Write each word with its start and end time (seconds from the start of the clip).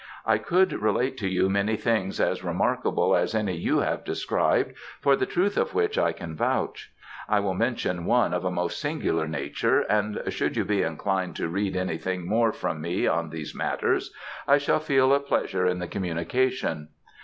I 0.25 0.39
could 0.39 0.73
relate 0.73 1.15
to 1.17 1.29
you 1.29 1.47
many 1.47 1.75
things 1.75 2.19
as 2.19 2.43
remarkable 2.43 3.15
as 3.15 3.35
any 3.35 3.55
you 3.55 3.81
have 3.81 4.03
described, 4.03 4.73
for 4.99 5.15
the 5.15 5.27
truth 5.27 5.57
of 5.57 5.75
which 5.75 5.95
I 5.95 6.11
can 6.11 6.35
vouch. 6.35 6.91
I 7.29 7.39
will 7.39 7.53
mention 7.53 8.05
one 8.05 8.33
of 8.33 8.43
a 8.43 8.49
most 8.49 8.79
singular 8.81 9.27
nature, 9.27 9.81
and 9.81 10.19
should 10.29 10.57
you 10.57 10.65
be 10.65 10.81
inclined 10.81 11.35
to 11.35 11.49
read 11.49 11.75
anything 11.77 12.25
more 12.27 12.51
from 12.51 12.81
me 12.81 13.05
on 13.05 13.29
these 13.29 13.53
matters, 13.53 14.11
I 14.47 14.57
shall 14.57 14.79
feel 14.79 15.13
a 15.13 15.19
pleasure 15.19 15.67
in 15.67 15.77
the 15.77 15.87
communication. 15.87 16.87